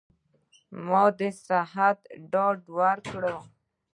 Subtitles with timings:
[0.87, 1.99] ما د صحت
[2.31, 3.23] ډاډ ورکړ.